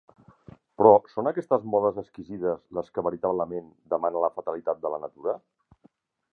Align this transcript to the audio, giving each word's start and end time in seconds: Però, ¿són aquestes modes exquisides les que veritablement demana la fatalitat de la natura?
Però, 0.81 0.93
¿són 1.15 1.29
aquestes 1.31 1.67
modes 1.73 1.99
exquisides 2.03 2.65
les 2.79 2.91
que 2.95 3.05
veritablement 3.09 3.71
demana 3.95 4.25
la 4.25 4.33
fatalitat 4.39 4.85
de 4.87 4.93
la 4.95 5.03
natura? 5.07 5.41